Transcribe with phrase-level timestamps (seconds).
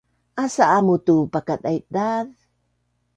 [0.43, 2.31] Asa amu tu mapakadaidaz